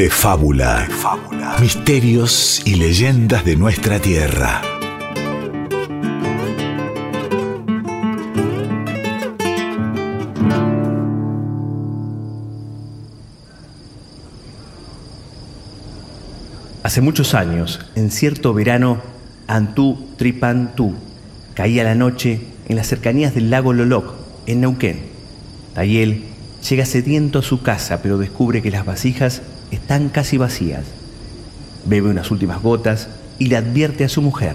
[0.00, 0.88] de fábula.
[1.60, 4.62] Misterios y leyendas de nuestra tierra.
[16.82, 19.02] Hace muchos años, en cierto verano,
[19.48, 20.94] Antú Tripantú
[21.52, 24.14] caía la noche en las cercanías del lago Loloc,
[24.46, 25.00] en Neuquén.
[25.74, 26.24] Tayel
[26.66, 30.84] llega sediento a su casa, pero descubre que las vasijas están casi vacías.
[31.84, 34.54] Bebe unas últimas gotas y le advierte a su mujer.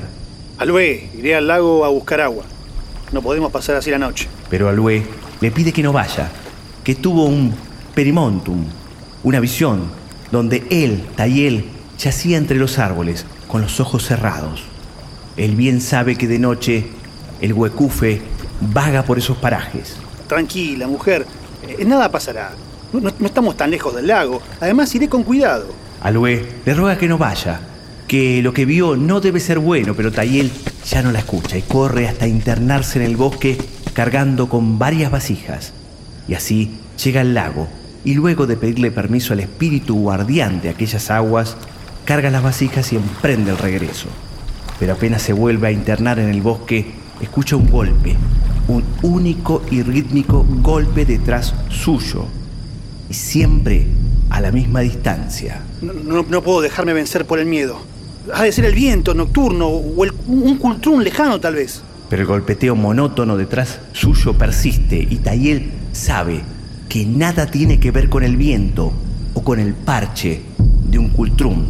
[0.57, 2.45] Alué, iré al lago a buscar agua.
[3.11, 4.27] No podemos pasar así la noche.
[4.49, 5.03] Pero Alué
[5.41, 6.29] le pide que no vaya,
[6.83, 7.53] que tuvo un
[7.93, 8.65] perimontum,
[9.23, 9.89] una visión,
[10.31, 11.65] donde él, Tayel,
[11.97, 14.63] yacía entre los árboles, con los ojos cerrados.
[15.37, 16.87] Él bien sabe que de noche
[17.41, 18.21] el huecufe
[18.61, 19.97] vaga por esos parajes.
[20.27, 21.25] Tranquila, mujer.
[21.67, 22.51] Eh, nada pasará.
[22.93, 24.41] No, estamos tan lejos del lago.
[24.59, 25.67] Además, iré con cuidado.
[26.01, 27.59] Alué le ruega que no vaya,
[28.07, 30.51] que lo que vio no debe ser bueno, pero Tayel
[30.85, 33.57] ya no la escucha y corre hasta internarse en el bosque
[33.93, 35.73] cargando con varias vasijas.
[36.27, 37.67] Y así llega al lago
[38.03, 41.57] y luego de pedirle permiso al espíritu guardián de aquellas aguas,
[42.05, 44.07] carga las vasijas y emprende el regreso.
[44.79, 48.15] Pero apenas se vuelve a internar en el bosque, escucha un golpe,
[48.67, 52.27] un único y rítmico golpe detrás suyo,
[53.15, 53.87] siempre
[54.29, 55.61] a la misma distancia.
[55.81, 57.77] No, no- no puedo dejarme vencer por el miedo.
[58.33, 61.81] Ha de ser el viento nocturno o el- un cultrún lejano, tal vez.
[62.09, 66.41] Pero el golpeteo monótono detrás suyo persiste y Tayel sabe
[66.89, 68.93] que nada tiene que ver con el viento
[69.33, 70.41] o con el parche
[70.89, 71.65] de un cultrún.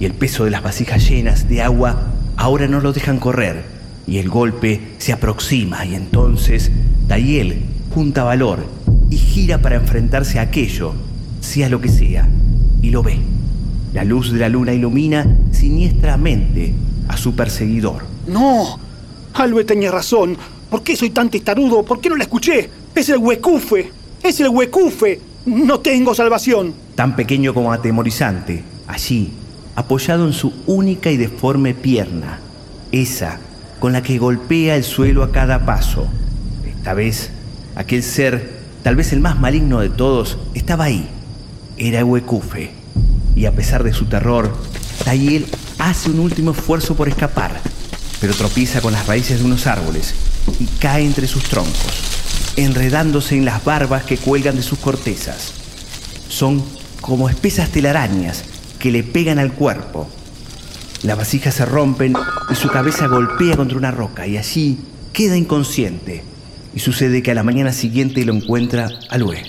[0.00, 3.62] Y el peso de las vasijas llenas de agua ahora no lo dejan correr
[4.06, 6.70] y el golpe se aproxima y entonces
[7.08, 7.62] Tayel
[7.94, 8.64] junta valor
[9.12, 10.94] y gira para enfrentarse a aquello,
[11.40, 12.26] sea lo que sea,
[12.80, 13.18] y lo ve.
[13.92, 16.72] La luz de la luna ilumina siniestramente
[17.08, 18.04] a su perseguidor.
[18.26, 18.78] No.
[19.34, 20.38] Albe tenía razón.
[20.70, 21.84] ¿Por qué soy tan testarudo?
[21.84, 22.70] ¿Por qué no la escuché?
[22.94, 23.92] Es el huecufe.
[24.22, 25.20] Es el huecufe.
[25.44, 26.72] No tengo salvación.
[26.94, 29.30] tan pequeño como atemorizante, allí,
[29.76, 32.38] apoyado en su única y deforme pierna,
[32.92, 33.40] esa
[33.78, 36.06] con la que golpea el suelo a cada paso.
[36.66, 37.30] Esta vez,
[37.74, 41.08] aquel ser, tal vez el más maligno de todos, estaba ahí.
[41.76, 42.70] Era Huecufe.
[43.34, 44.54] Y a pesar de su terror,
[45.04, 45.46] Tayel
[45.78, 47.60] hace un último esfuerzo por escapar,
[48.20, 50.14] pero tropieza con las raíces de unos árboles
[50.60, 55.62] y cae entre sus troncos, enredándose en las barbas que cuelgan de sus cortezas
[56.32, 56.64] son
[57.02, 58.44] como espesas telarañas
[58.78, 60.08] que le pegan al cuerpo.
[61.02, 62.14] Las vasijas se rompen
[62.50, 64.78] y su cabeza golpea contra una roca y allí
[65.12, 66.24] queda inconsciente.
[66.74, 69.42] Y sucede que a la mañana siguiente lo encuentra Alue.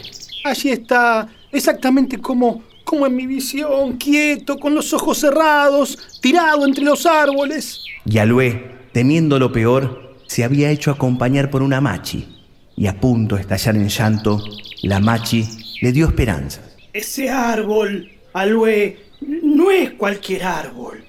[0.43, 6.83] Allí está, exactamente como, como en mi visión, quieto, con los ojos cerrados, tirado entre
[6.83, 7.81] los árboles.
[8.05, 12.27] Y Alue, temiendo lo peor, se había hecho acompañar por una machi.
[12.75, 14.43] Y a punto de estallar en llanto,
[14.81, 15.47] la machi
[15.81, 16.63] le dio esperanzas.
[16.91, 21.03] Ese árbol, Alue, no es cualquier árbol.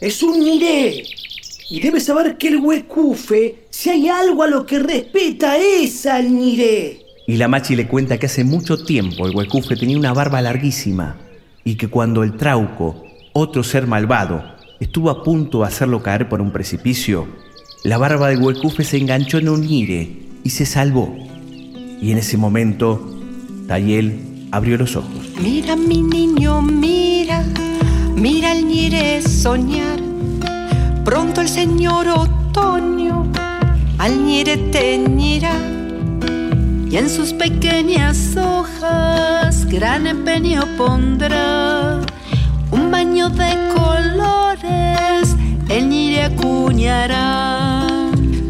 [0.00, 1.04] Es un niré.
[1.70, 6.34] Y debes saber que el huecufe, si hay algo a lo que respeta, es al
[6.34, 7.00] niré.
[7.26, 11.18] Y la machi le cuenta que hace mucho tiempo el huecufe tenía una barba larguísima
[11.64, 14.42] y que cuando el trauco, otro ser malvado,
[14.80, 17.28] estuvo a punto de hacerlo caer por un precipicio,
[17.84, 20.10] la barba del huecufe se enganchó en un ñire
[20.44, 21.14] y se salvó.
[22.00, 23.14] Y en ese momento,
[23.66, 25.10] Tayel abrió los ojos.
[25.38, 27.44] Mira mi niño, mira,
[28.16, 30.17] mira el ñire soñar.
[31.08, 33.32] Pronto el señor otoño
[33.96, 35.54] al ñire teñirá.
[36.90, 42.00] Y en sus pequeñas hojas gran empeño pondrá.
[42.70, 45.34] Un baño de colores
[45.70, 47.86] el ñire acuñará.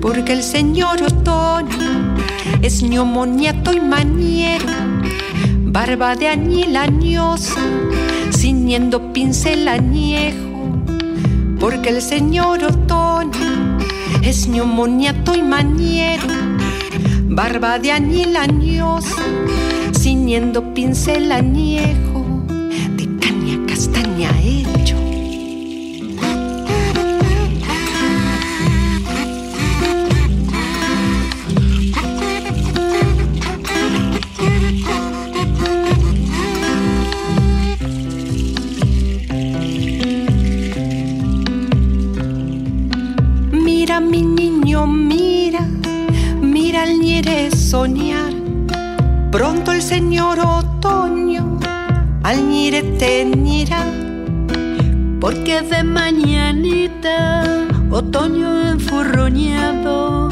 [0.02, 2.16] Porque el señor otoño
[2.60, 4.66] es ñomoniato y maniero
[5.78, 7.60] barba de añil añosa,
[8.32, 10.47] ciñendo pincel añejo,
[11.58, 13.78] porque el señor otoño
[14.22, 16.26] es ñomoniato y maniero,
[17.24, 19.22] barba de añil añosa,
[19.92, 22.07] ciñendo pincel añejo,
[57.98, 60.30] otoño enfurroñado,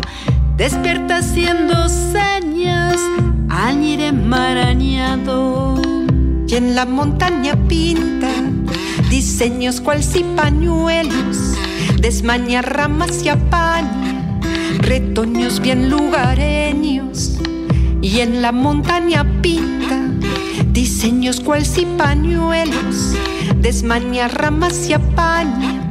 [0.56, 2.96] despierta haciendo señas
[3.48, 5.74] al ñire marañado.
[6.46, 8.28] Y en la montaña pinta
[9.10, 11.56] diseños cual si pañuelos,
[12.00, 14.38] desmaña ramas y apaña,
[14.78, 17.40] retoños bien lugareños.
[18.00, 19.98] Y en la montaña pinta
[20.70, 23.16] diseños cual si pañuelos,
[23.56, 25.85] desmaña ramas y apaña,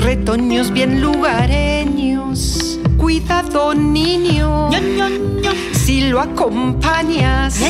[0.00, 2.78] retoños bien lugareños.
[2.96, 4.68] Cuidado niño,
[5.72, 7.60] si lo acompañas,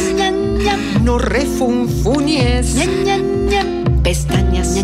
[1.02, 2.76] no refunfuñes,
[4.02, 4.74] pestañas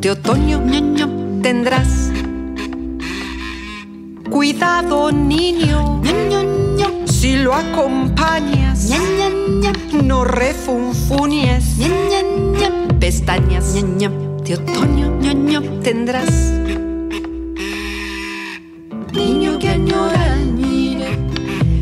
[0.00, 0.62] de otoño
[1.42, 2.10] tendrás.
[4.30, 6.00] Cuidado niño,
[7.04, 8.90] si lo acompañas,
[9.92, 11.64] no refunfuñes,
[12.98, 15.01] pestañas de otoño
[15.82, 16.52] tendrás.
[19.12, 21.18] Niño que añora el nire,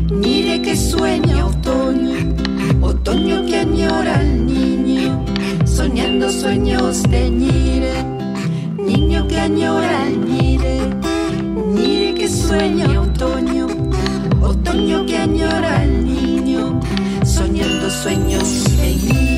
[0.09, 2.35] nire que sueña otoño,
[2.81, 5.25] otoño que añora al niño,
[5.65, 7.93] soñando sueños de nire,
[8.77, 10.79] niño que añora al nire,
[11.75, 13.67] nire que sueña otoño,
[14.41, 16.79] otoño que añora al niño,
[17.25, 19.31] soñando sueños de nire.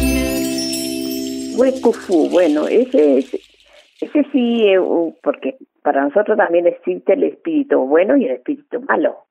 [1.55, 3.25] Huecufu, bueno, ese es,
[4.01, 4.79] ese sí, eh,
[5.21, 9.25] porque para nosotros también existe el espíritu bueno y el espíritu malo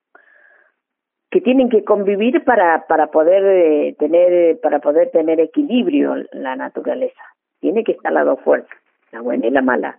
[1.30, 7.22] que tienen que convivir para para poder eh, tener para poder tener equilibrio la naturaleza.
[7.60, 8.76] Tiene que estar las dos fuerzas
[9.12, 9.98] la buena y la mala.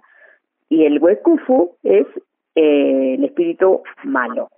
[0.70, 2.08] Y el huecufu es
[2.56, 4.50] eh, el espíritu malo.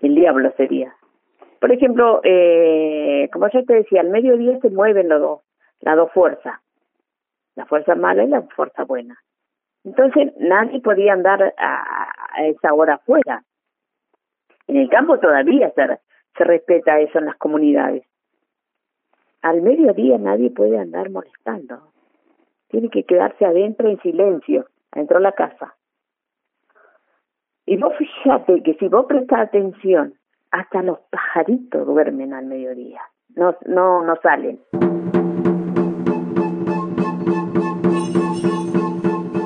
[0.00, 0.94] El diablo sería.
[1.60, 2.20] Por ejemplo
[3.32, 5.40] como yo te decía al mediodía se mueven los dos
[5.80, 6.60] las dos fuerzas
[7.54, 9.18] la fuerza mala y la fuerza buena.
[9.84, 13.42] Entonces nadie podía andar a, a esa hora afuera.
[14.66, 18.04] En el campo todavía se, respeta eso en las comunidades.
[19.42, 21.92] Al mediodía nadie puede andar molestando.
[22.68, 25.74] Tiene que quedarse adentro en silencio, adentro de la casa.
[27.66, 30.14] Y vos fíjate que si vos prestas atención,
[30.50, 33.02] hasta los pajaritos duermen al mediodía.
[33.34, 34.60] No, no, no salen.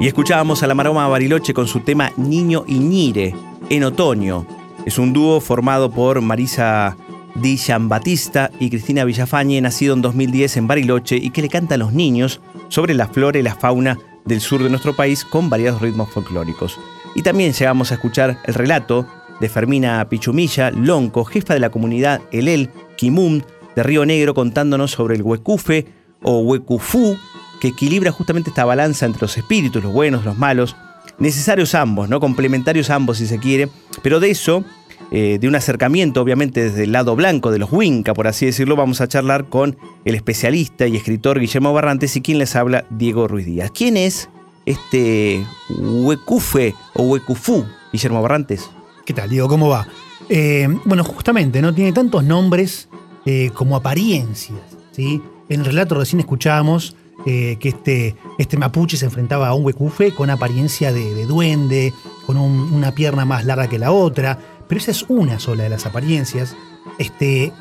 [0.07, 3.35] Y escuchábamos a la Maroma Bariloche con su tema Niño y
[3.71, 4.47] en otoño.
[4.85, 6.97] Es un dúo formado por Marisa
[7.35, 11.79] Di Batista y Cristina Villafañe, nacido en 2010 en Bariloche y que le canta a
[11.79, 15.83] los niños sobre la flora y la fauna del sur de nuestro país con variados
[15.83, 16.79] ritmos folclóricos.
[17.17, 19.09] Y también llegamos a escuchar el relato
[19.41, 23.41] de Fermina Pichumilla, Lonco, jefa de la comunidad Elel, Kimum,
[23.75, 25.85] de Río Negro, contándonos sobre el huecufe
[26.23, 27.17] o huecufú,
[27.61, 30.77] que equilibra justamente esta balanza entre los espíritus, los buenos, los malos,
[31.19, 32.21] necesarios ambos, ¿no?
[32.21, 33.69] Complementarios ambos si se quiere,
[34.03, 34.65] pero de eso,
[35.11, 38.77] eh, de un acercamiento obviamente desde el lado blanco de los Winca, por así decirlo,
[38.77, 43.29] vamos a charlar con el especialista y escritor Guillermo Barrantes y quien les habla, Diego
[43.29, 43.71] Ruiz Díaz.
[43.73, 44.29] ¿Quién es
[44.67, 48.69] este huecufe o huecufú, Guillermo Barrantes?
[49.05, 49.49] ¿Qué tal, Diego?
[49.49, 49.87] ¿Cómo va?
[50.29, 51.73] Eh, bueno, justamente, ¿no?
[51.73, 52.89] Tiene tantos nombres
[53.25, 54.59] eh, como apariencias,
[54.91, 55.23] ¿sí?
[55.49, 60.13] En el relato recién escuchábamos eh, que este, este mapuche se enfrentaba a un huecufe
[60.13, 61.93] con apariencia de, de duende,
[62.27, 65.69] con un- una pierna más larga que la otra, pero esa es una sola de
[65.71, 66.55] las apariencias.
[66.99, 67.53] Este,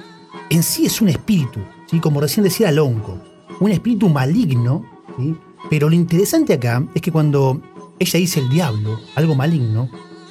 [0.49, 1.99] en sí es un espíritu, ¿sí?
[1.99, 3.19] como recién decía Lonco,
[3.59, 4.85] un espíritu maligno,
[5.17, 5.35] ¿sí?
[5.69, 7.61] pero lo interesante acá es que cuando
[7.97, 9.89] ella dice el diablo, algo maligno,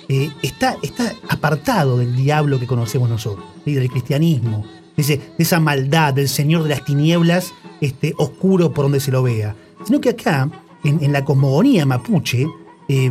[0.09, 4.65] eh, está, está apartado del diablo que conocemos nosotros, del cristianismo,
[4.97, 7.53] de esa maldad del señor de las tinieblas
[7.85, 9.55] este, oscuro por donde se lo vea.
[9.85, 10.51] Sino que acá,
[10.85, 12.47] en, la cosmogonía mapuche,
[12.89, 13.11] eh,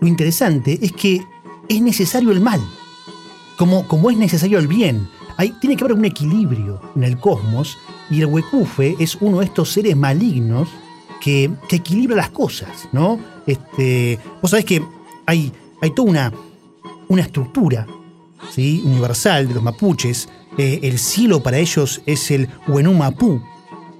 [0.00, 1.22] lo interesante es que
[1.68, 2.60] es necesario el mal,
[3.56, 5.08] como, como es necesario el bien.
[5.36, 7.78] Hay, tiene que haber un equilibrio en el cosmos
[8.10, 10.68] y el huecufe es uno de estos seres malignos
[11.20, 13.18] que, equilibra las cosas, ¿no?
[13.46, 14.82] Este, vos sabés que
[15.24, 16.32] hay, hay toda una,
[17.08, 17.86] una estructura
[18.50, 18.82] ¿sí?
[18.84, 20.28] universal de los mapuches.
[20.58, 23.40] Eh, el cielo para ellos es el Huenú Mapú,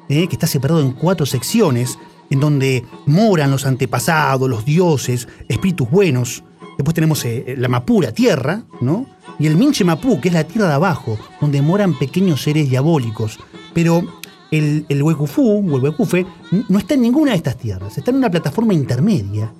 [0.09, 0.27] ¿eh?
[0.29, 1.99] que está separado en cuatro secciones,
[2.31, 6.43] en donde moran los antepasados, los dioses, espíritus buenos.
[6.79, 9.07] Después tenemos eh, la Mapú, la tierra, ¿no?
[9.39, 13.39] Y el Minche Mapú, que es la tierra de abajo, donde moran pequeños seres diabólicos.
[13.75, 14.03] Pero
[14.51, 16.27] el, el Huecufú, o el Huecufe,
[16.69, 19.53] no está en ninguna de estas tierras, está en una plataforma intermedia,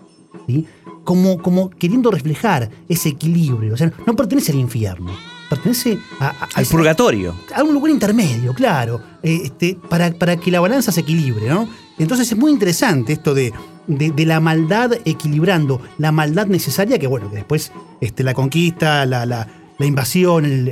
[1.05, 3.75] como, como queriendo reflejar ese equilibrio.
[3.75, 5.11] O sea, no pertenece al infierno,
[5.53, 7.35] pertenece a, Al purgatorio.
[7.55, 9.03] a un lugar intermedio, claro.
[9.23, 11.69] este, para, para que la balanza se equilibre, ¿no?
[11.99, 13.53] Entonces es muy interesante esto de,
[13.87, 19.27] de, la maldad equilibrando la maldad necesaria, que bueno, que después este, la conquista, la,
[19.27, 19.47] la,
[19.79, 20.71] la invasión,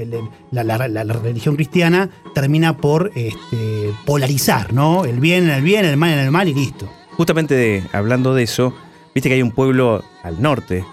[0.50, 5.04] la, la, religión cristiana termina por este, polarizar, ¿no?
[5.04, 6.88] El bien en el bien, el mal en el mal y listo.
[7.18, 8.72] Justamente hablando de eso,
[9.14, 10.86] viste que hay un pueblo al norte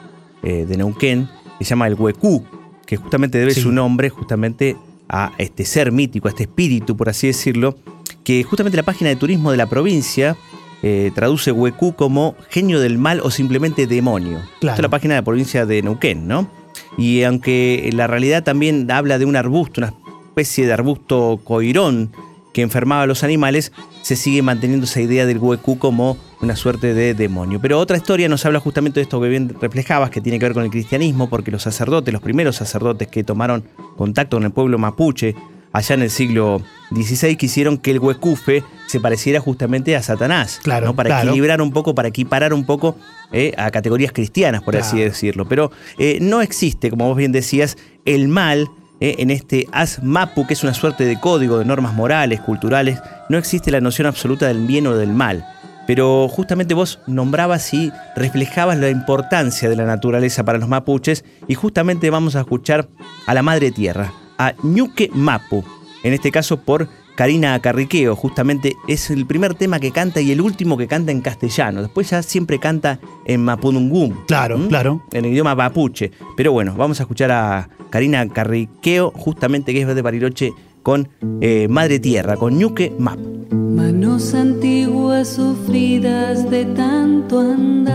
[0.44, 2.44] eh, de Neuquén que se llama el Huecú,
[2.88, 4.76] que justamente debe su nombre justamente
[5.10, 7.76] a este ser mítico, a este espíritu, por así decirlo,
[8.24, 10.36] que justamente la página de turismo de la provincia
[10.82, 14.40] eh, traduce Huecú como genio del mal o simplemente demonio.
[14.60, 14.74] Claro.
[14.74, 16.50] Esta es la página de la provincia de Neuquén, ¿no?
[16.98, 19.94] Y aunque la realidad también habla de un arbusto, una
[20.30, 22.12] especie de arbusto coirón
[22.58, 23.72] que enfermaba a los animales,
[24.02, 27.62] se sigue manteniendo esa idea del Huecú como una suerte de demonio.
[27.62, 30.54] Pero otra historia nos habla justamente de esto que bien reflejabas, que tiene que ver
[30.56, 33.64] con el cristianismo, porque los sacerdotes, los primeros sacerdotes que tomaron
[33.96, 35.36] contacto con el pueblo mapuche
[35.72, 40.96] allá en el siglo XVI, quisieron que el huecufe se pareciera justamente a Satanás, claro,
[40.96, 42.98] para equilibrar un poco, para equiparar un poco
[43.32, 45.48] eh, a categorías cristianas, por así decirlo.
[45.48, 48.68] Pero eh, no existe, como vos bien decías, el mal
[49.00, 53.00] eh, en este ASMAPU, que es una suerte de código de normas morales, culturales,
[53.30, 55.46] no existe la noción absoluta del bien o del mal
[55.88, 61.56] pero justamente vos nombrabas y reflejabas la importancia de la naturaleza para los mapuches y
[61.56, 62.90] justamente vamos a escuchar
[63.26, 65.64] a la Madre Tierra, a Ñuque Mapu,
[66.04, 70.40] en este caso por Karina Carriqueo, justamente es el primer tema que canta y el
[70.40, 71.82] último que canta en castellano.
[71.82, 74.26] Después ya siempre canta en mapudungum.
[74.28, 75.02] Claro, claro.
[75.12, 76.12] En el idioma mapuche.
[76.36, 80.52] Pero bueno, vamos a escuchar a Karina Carriqueo, justamente que es de Bariloche,
[80.84, 81.10] con
[81.42, 83.20] eh, Madre Tierra, con Ñuque Map.
[83.52, 87.88] Manos antiguas sufridas de tanto andar,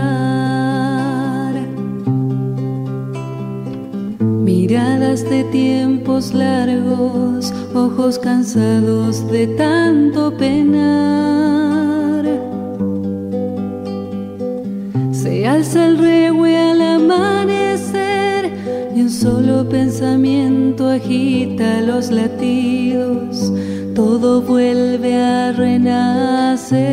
[4.19, 11.03] miradas de tiempos largos, ojos cansados de tanto penar.
[15.11, 17.52] Se alza el regue al amanecer y
[19.03, 23.51] un solo pensamiento agita los latidos,
[23.93, 26.83] todo vuelve a renacer.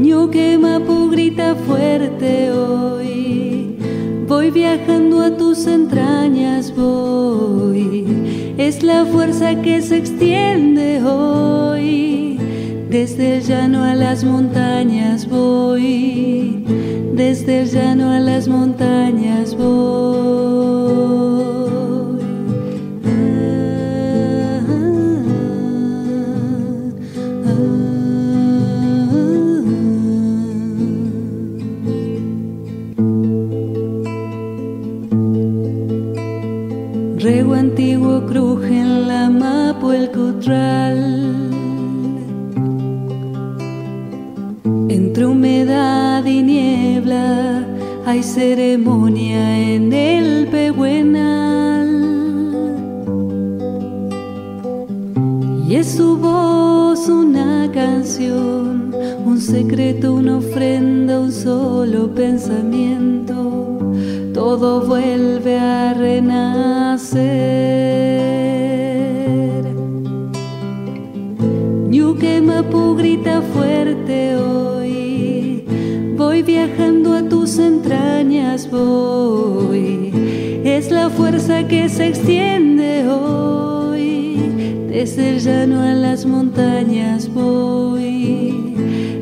[0.00, 3.76] Ñuque Mapu grita fuerte hoy,
[4.26, 12.40] voy viajando a tus entrañas, voy, es la fuerza que se extiende hoy.
[12.90, 16.61] Desde el llano a las montañas voy
[17.22, 19.72] desde el llano a las montañas voy.
[37.18, 40.91] Rego antiguo cruje en la mapo el cutral.
[48.04, 51.88] Hay ceremonia en el pehuenal.
[55.68, 58.94] Y es su voz una canción,
[59.24, 63.78] un secreto, una ofrenda, un solo pensamiento.
[64.34, 67.22] Todo vuelve a renacer.
[71.88, 75.64] Ñuque Mapu grita fuerte hoy,
[76.16, 77.01] voy viajando
[80.64, 84.36] Es la fuerza que se extiende hoy,
[84.88, 88.74] desde el llano a las montañas voy,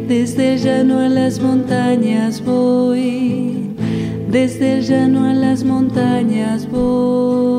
[0.06, 3.74] desde el llano a las montañas voy,
[4.30, 7.50] desde el llano a las montañas voy.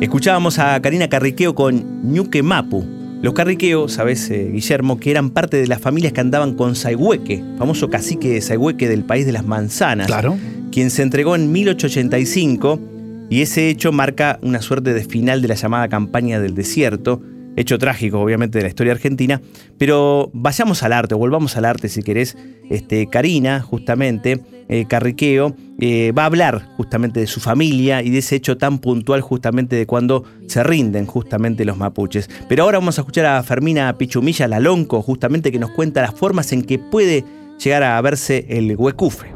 [0.00, 2.99] Escuchábamos a Karina Carriqueo con Ñuque Mapu.
[3.22, 7.44] Los Carriqueo, sabes, eh, Guillermo, que eran parte de las familias que andaban con Saihueque,
[7.58, 10.06] famoso cacique de Saihueque del país de las manzanas.
[10.06, 10.38] Claro.
[10.72, 12.80] Quien se entregó en 1885
[13.28, 17.20] y ese hecho marca una suerte de final de la llamada campaña del desierto,
[17.56, 19.40] hecho trágico obviamente de la historia argentina,
[19.78, 22.36] pero vayamos al arte, volvamos al arte si querés.
[22.70, 28.18] Este, Karina, justamente, eh, Carriqueo, eh, va a hablar justamente de su familia y de
[28.18, 32.28] ese hecho tan puntual justamente de cuando se rinden justamente los mapuches.
[32.48, 36.14] Pero ahora vamos a escuchar a Fermina Pichumilla, la Lonco, justamente que nos cuenta las
[36.14, 37.24] formas en que puede
[37.58, 39.26] llegar a verse el huecufe.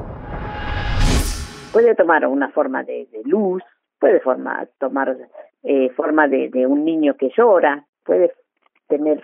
[1.72, 3.62] Puede tomar una forma de, luz,
[3.98, 4.20] puede
[4.78, 5.16] tomar
[5.64, 8.32] eh, forma de un niño que llora, puede
[8.88, 9.22] tener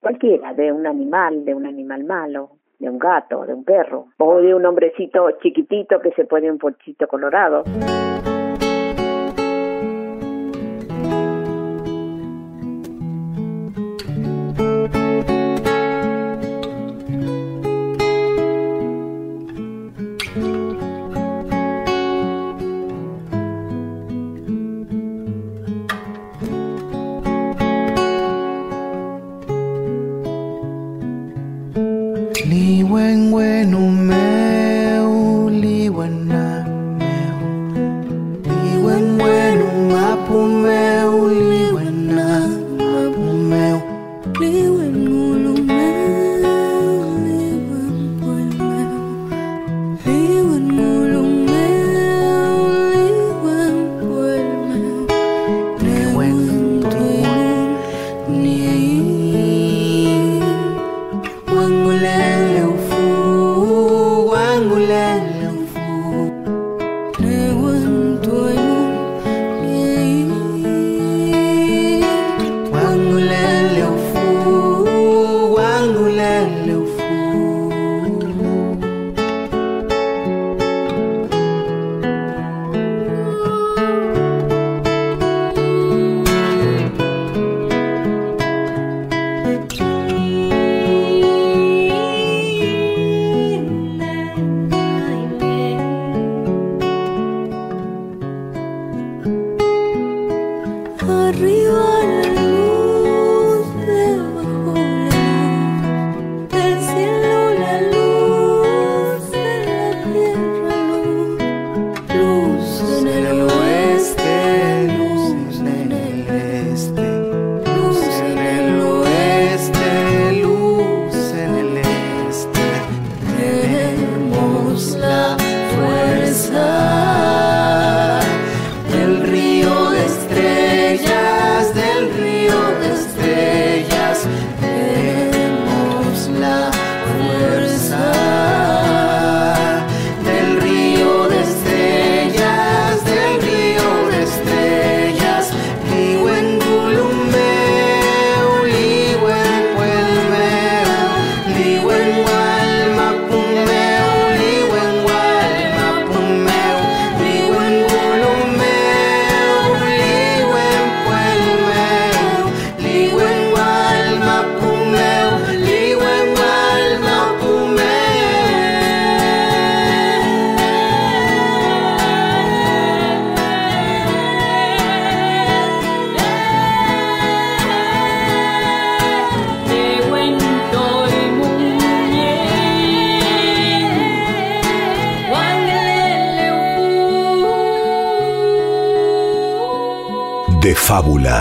[0.00, 4.40] cualquiera, de un animal, de un animal malo, de un gato, de un perro, o
[4.40, 7.64] de un hombrecito chiquitito que se pone un ponchito colorado.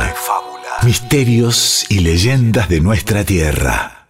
[0.01, 0.69] Fábula.
[0.83, 4.07] Misterios y leyendas de nuestra tierra.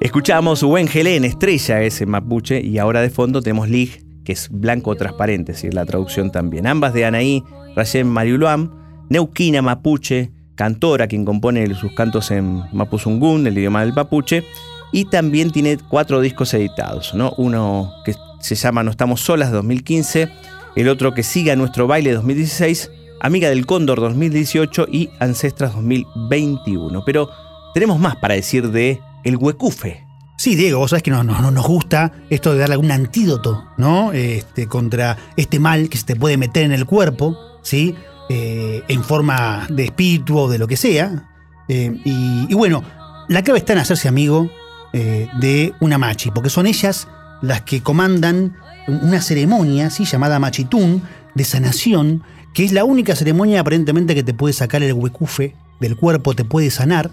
[0.00, 5.52] Escuchamos Helén, estrella ese mapuche, y ahora de fondo tenemos Lig, que es blanco transparente,
[5.52, 6.66] es la traducción también.
[6.66, 7.44] Ambas de Anaí,
[7.76, 14.44] Rayem Mariuluam, Neuquina Mapuche, cantora, quien compone sus cantos en Mapuzungún, el idioma del mapuche,
[14.90, 17.32] y también tiene cuatro discos editados, ¿no?
[17.36, 20.28] Uno que se llama No estamos solas 2015,
[20.74, 22.90] el otro que sigue a nuestro baile 2016,
[23.24, 27.04] Amiga del Cóndor 2018 y Ancestras 2021.
[27.06, 27.30] Pero
[27.72, 30.04] tenemos más para decir de El Huecufe.
[30.36, 34.12] Sí, Diego, vos sabés que no, no, nos gusta esto de darle algún antídoto, ¿no?
[34.12, 37.94] Este, contra este mal que se te puede meter en el cuerpo, ¿sí?
[38.28, 41.30] Eh, en forma de espíritu o de lo que sea.
[41.68, 42.82] Eh, y, bueno,
[43.28, 44.50] la clave está en hacerse amigo
[44.92, 47.06] eh, de una machi, porque son ellas
[47.40, 48.56] las que comandan
[48.88, 50.06] una ceremonia ¿sí?
[50.06, 51.02] llamada machitún
[51.36, 55.96] de sanación, que es la única ceremonia aparentemente que te puede sacar el huecufe del
[55.96, 57.10] cuerpo, te puede sanar.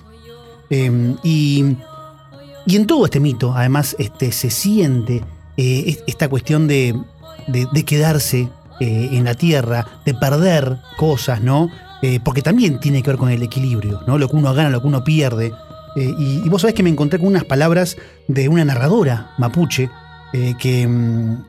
[0.69, 1.75] Em, y,
[2.65, 5.23] y, en todo este mito, además, este, se siente
[5.58, 6.95] eh, esta cuestión de,
[7.47, 8.49] de, quedarse
[8.80, 11.69] eh, en la tierra, de perder cosas, ¿no?
[12.02, 14.17] Eh, porque también tiene que ver con el equilibrio, ¿no?
[14.17, 15.52] Lo que uno gana, lo que uno pierde.
[15.95, 17.97] Y, vos sabés que me encontré con unas palabras
[18.28, 19.89] de una narradora mapuche
[20.32, 21.43] que, mm,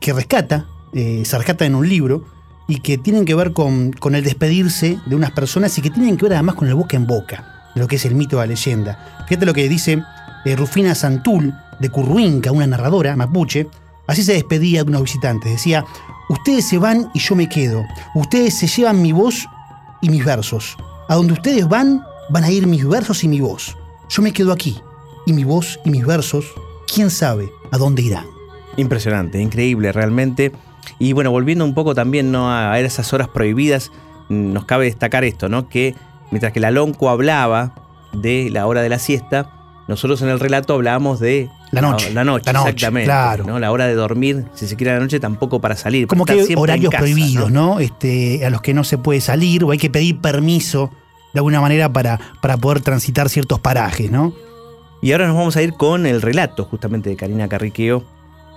[0.00, 2.24] que rescata, se rescata en un libro,
[2.70, 6.16] y que tienen que ver con, con, el despedirse de unas personas y que tienen
[6.16, 8.42] que ver además con el boca en boca, de lo que es el mito de
[8.42, 9.24] la leyenda.
[9.26, 10.00] Fíjate lo que dice
[10.44, 13.66] eh, Rufina Santul, de Curruinca, una narradora mapuche,
[14.06, 15.50] así se despedía de unos visitantes.
[15.50, 15.84] Decía,
[16.28, 19.48] ustedes se van y yo me quedo, ustedes se llevan mi voz
[20.00, 20.76] y mis versos.
[21.08, 23.76] A donde ustedes van, van a ir mis versos y mi voz.
[24.08, 24.80] Yo me quedo aquí.
[25.26, 26.46] y mi voz y mis versos,
[26.92, 28.26] quién sabe a dónde irán.
[28.76, 30.52] Impresionante, increíble realmente.
[30.98, 32.52] Y bueno, volviendo un poco también ¿no?
[32.52, 33.90] a esas horas prohibidas,
[34.30, 35.68] nos cabe destacar esto, ¿no?
[35.68, 35.94] Que
[36.30, 37.74] mientras que la Lonco hablaba
[38.12, 39.50] de la hora de la siesta,
[39.88, 42.12] nosotros en el relato hablábamos de la noche.
[42.12, 43.06] La, noche, la noche, exactamente.
[43.06, 43.44] claro.
[43.44, 43.58] ¿no?
[43.58, 46.06] La hora de dormir, si se quiere la noche, tampoco para salir.
[46.06, 47.80] Como que horarios casa, prohibidos, ¿no?
[47.80, 50.90] Este, a los que no se puede salir o hay que pedir permiso
[51.32, 54.32] de alguna manera para, para poder transitar ciertos parajes, ¿no?
[55.02, 58.04] Y ahora nos vamos a ir con el relato justamente de Karina Carriqueo,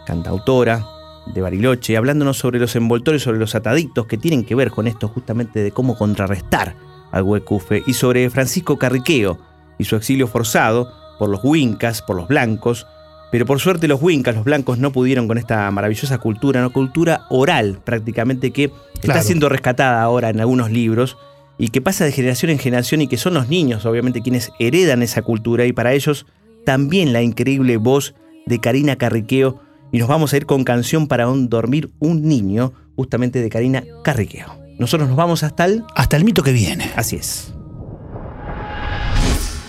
[0.06, 0.86] cantautora
[1.26, 5.08] de Bariloche, hablándonos sobre los envoltorios, sobre los atadictos que tienen que ver con esto
[5.08, 6.76] justamente de cómo contrarrestar
[7.12, 9.38] al huecufe y sobre Francisco Carriqueo
[9.78, 12.88] y su exilio forzado por los huincas, por los blancos,
[13.32, 17.26] pero por suerte los huincas, los blancos, no pudieron con esta maravillosa cultura, una cultura
[17.30, 21.18] oral prácticamente que está siendo rescatada ahora en algunos libros
[21.58, 25.02] y que pasa de generación en generación y que son los niños, obviamente, quienes heredan
[25.02, 25.66] esa cultura.
[25.66, 26.26] Y para ellos
[26.66, 29.60] también la increíble voz de Karina Carriqueo
[29.94, 33.84] y nos vamos a ir con canción para un dormir un niño, justamente de Karina
[34.04, 34.58] Carriqueo.
[34.80, 35.84] Nosotros nos vamos hasta el...
[35.96, 36.92] Hasta el mito que viene.
[36.96, 37.54] Así es.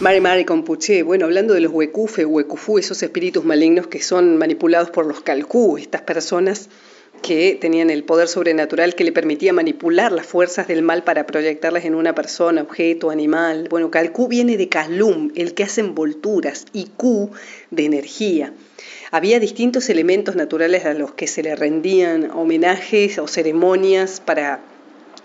[0.00, 4.88] Mare Mare Compuché, bueno, hablando de los huecufe, huecufú, esos espíritus malignos que son manipulados
[4.90, 6.70] por los calcú, estas personas
[7.22, 11.84] que tenían el poder sobrenatural que le permitía manipular las fuerzas del mal para proyectarlas
[11.84, 13.68] en una persona, objeto, animal.
[13.70, 17.30] Bueno, calcú viene de calum, el que hace envolturas, y cu
[17.70, 18.52] de energía.
[19.10, 24.60] Había distintos elementos naturales a los que se le rendían homenajes o ceremonias para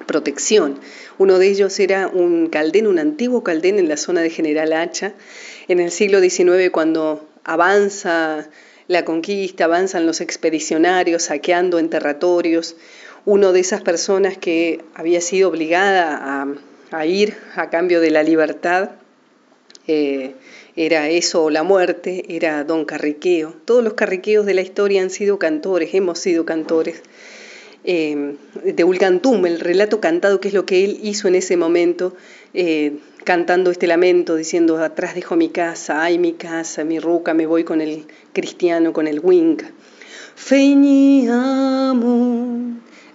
[0.06, 0.80] protección.
[1.18, 5.14] Uno de ellos era un caldén, un antiguo caldén en la zona de General Hacha.
[5.68, 8.50] En el siglo XIX, cuando avanza
[8.88, 12.76] la conquista, avanzan los expedicionarios saqueando en territorios,
[13.26, 16.48] uno de esas personas que había sido obligada a,
[16.92, 18.92] a ir a cambio de la libertad,
[19.88, 20.36] eh,
[20.80, 23.54] era eso la muerte, era don Carriqueo.
[23.66, 27.04] Todos los carriqueos de la historia han sido cantores, hemos sido cantores
[27.84, 32.16] eh, de Ulcantum, el relato cantado, que es lo que él hizo en ese momento,
[32.54, 32.94] eh,
[33.26, 37.66] cantando este lamento, diciendo, atrás dejo mi casa, ay mi casa, mi ruca, me voy
[37.66, 39.70] con el cristiano, con el winca.
[40.36, 42.08] Feñiamo,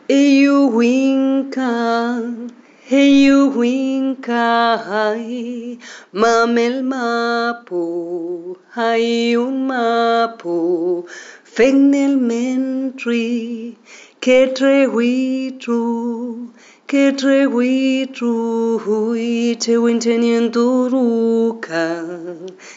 [0.07, 2.21] eyu winca,
[2.91, 5.79] eyu winca, ay,
[6.13, 11.07] mamel mapu, hay un mapu,
[11.45, 13.77] fennel mentri,
[14.21, 16.51] que trehuitru,
[16.87, 22.05] que trehuitru, hui, che wintenientu ruca,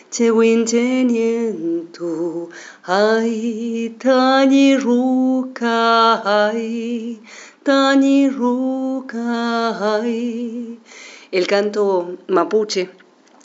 [0.10, 2.50] che wintenientu,
[2.88, 7.20] ay, tani ruca, ay,
[7.68, 8.30] tani.
[11.32, 12.90] El canto mapuche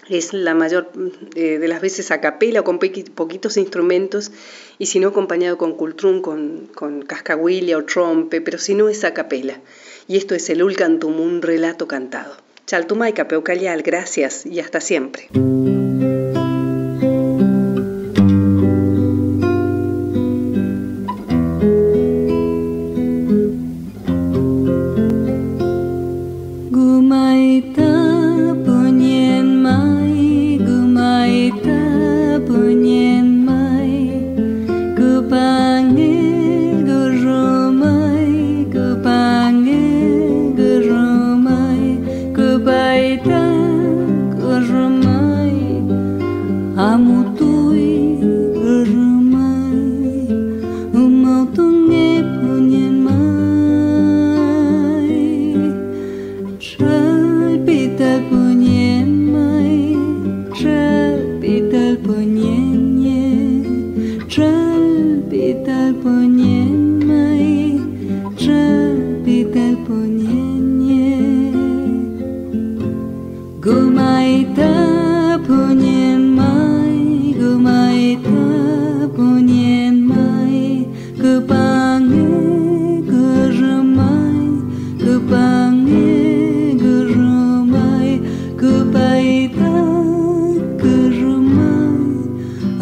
[0.08, 0.92] es la mayor
[1.34, 4.30] eh, de las veces a capela o con poquitos instrumentos
[4.78, 9.02] y si no acompañado con cultrún, con, con cascahuilla o trompe, pero si no es
[9.02, 9.60] a capela.
[10.06, 12.36] Y esto es el Ulcantum, un relato cantado.
[12.66, 15.28] Chaltumaica, Peucayal, gracias y hasta siempre.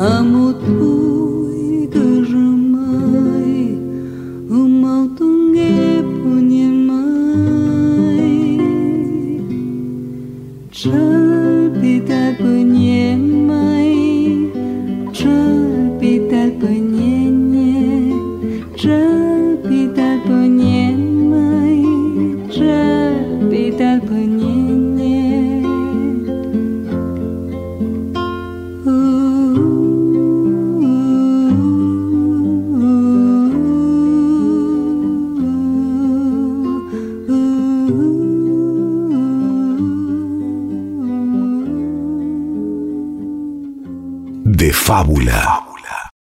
[0.01, 0.80] Amo tu.